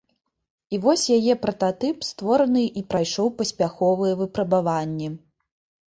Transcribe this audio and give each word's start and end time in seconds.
І 0.75 0.79
вось 0.85 1.03
яе 1.17 1.35
прататып 1.43 1.97
створаны 2.09 2.63
і 2.81 2.85
прайшоў 2.95 3.27
паспяховыя 3.43 4.13
выпрабаванні. 4.23 5.07